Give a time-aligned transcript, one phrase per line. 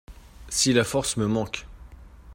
[0.49, 1.67] Si la force me manque.